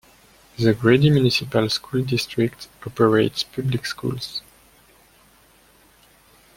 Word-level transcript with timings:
The 0.57 0.73
Grady 0.73 1.11
Municipal 1.11 1.69
School 1.69 2.01
District 2.01 2.67
operates 2.87 3.43
public 3.43 3.85
schools. 3.85 4.41